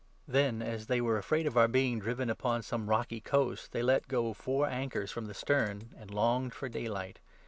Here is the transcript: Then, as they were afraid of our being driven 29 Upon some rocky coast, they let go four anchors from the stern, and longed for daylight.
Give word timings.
Then, 0.27 0.63
as 0.63 0.87
they 0.87 0.99
were 0.99 1.19
afraid 1.19 1.45
of 1.45 1.55
our 1.55 1.67
being 1.67 1.99
driven 1.99 2.25
29 2.27 2.31
Upon 2.31 2.63
some 2.63 2.89
rocky 2.89 3.21
coast, 3.21 3.71
they 3.71 3.83
let 3.83 4.07
go 4.07 4.33
four 4.33 4.67
anchors 4.67 5.11
from 5.11 5.27
the 5.27 5.35
stern, 5.35 5.93
and 5.95 6.09
longed 6.09 6.55
for 6.55 6.67
daylight. 6.67 7.19